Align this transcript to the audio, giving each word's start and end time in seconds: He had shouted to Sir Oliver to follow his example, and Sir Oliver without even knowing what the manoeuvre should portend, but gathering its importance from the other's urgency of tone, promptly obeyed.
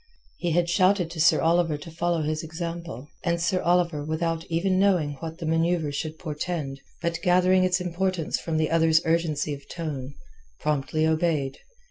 He 0.39 0.49
had 0.53 0.67
shouted 0.67 1.11
to 1.11 1.19
Sir 1.21 1.41
Oliver 1.41 1.77
to 1.77 1.91
follow 1.91 2.23
his 2.23 2.41
example, 2.43 3.07
and 3.23 3.39
Sir 3.39 3.61
Oliver 3.61 4.03
without 4.03 4.43
even 4.49 4.79
knowing 4.79 5.13
what 5.19 5.37
the 5.37 5.45
manoeuvre 5.45 5.91
should 5.91 6.17
portend, 6.17 6.81
but 7.03 7.19
gathering 7.21 7.63
its 7.63 7.79
importance 7.79 8.39
from 8.39 8.57
the 8.57 8.71
other's 8.71 9.01
urgency 9.05 9.53
of 9.53 9.69
tone, 9.69 10.15
promptly 10.59 11.05
obeyed. 11.05 11.59